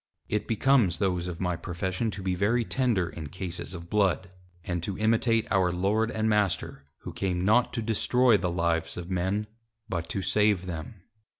It 0.27 0.47
becomes 0.47 0.97
those 0.97 1.27
of 1.27 1.39
my 1.39 1.55
Profession 1.55 2.09
to 2.09 2.23
be 2.23 2.33
very 2.33 2.65
tender 2.65 3.07
in 3.07 3.29
Cases 3.29 3.75
of 3.75 3.87
Blood, 3.87 4.33
and 4.63 4.81
to 4.81 4.97
imitate 4.97 5.45
our 5.51 5.71
Lord 5.71 6.09
and 6.09 6.27
Master, 6.27 6.85
Who 7.01 7.13
came 7.13 7.45
not 7.45 7.71
to 7.73 7.83
destroy 7.83 8.35
the 8.35 8.49
Lives 8.49 8.97
of 8.97 9.11
Men, 9.11 9.45
but 9.87 10.09
to 10.09 10.23
save 10.23 10.65
them. 10.65 11.03